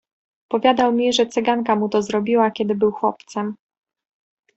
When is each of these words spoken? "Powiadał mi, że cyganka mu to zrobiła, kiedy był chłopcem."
"Powiadał 0.49 0.93
mi, 0.93 1.13
że 1.13 1.25
cyganka 1.27 1.75
mu 1.75 1.89
to 1.89 2.01
zrobiła, 2.01 2.51
kiedy 2.51 2.75
był 2.75 2.91
chłopcem." 2.91 3.55